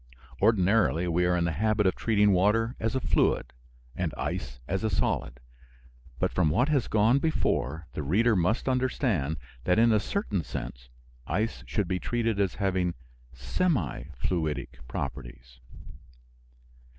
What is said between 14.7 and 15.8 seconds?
properties.